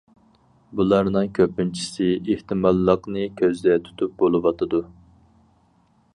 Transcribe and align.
بۇلارنىڭ 0.79 1.29
كۆپىنچىسى 1.39 2.07
ئېھتىماللىقنى 2.21 3.27
كۆزدە 3.43 3.77
تۇتۇپ 3.89 4.19
بولۇۋاتىدۇ. 4.25 4.83